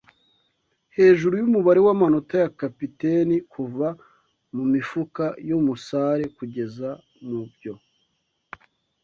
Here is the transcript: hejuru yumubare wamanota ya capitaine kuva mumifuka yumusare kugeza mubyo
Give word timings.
hejuru 0.97 1.33
yumubare 1.41 1.79
wamanota 1.87 2.35
ya 2.43 2.49
capitaine 2.61 3.35
kuva 3.53 3.87
mumifuka 4.55 5.25
yumusare 5.49 6.23
kugeza 6.37 6.87
mubyo 7.27 7.73